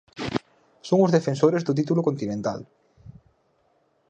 Son 0.89 0.99
os 1.05 1.13
defensores 1.17 1.61
do 1.67 1.77
título 1.79 2.01
continental. 2.07 2.59